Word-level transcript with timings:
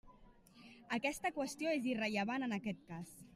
Aquesta 0.97 1.31
qüestió 1.35 1.75
és 1.75 1.87
irrellevant 1.93 2.47
en 2.49 2.57
aquest 2.59 2.83
cas. 2.91 3.15